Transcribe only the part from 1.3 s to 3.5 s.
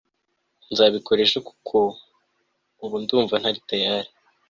kuko ubu ndumva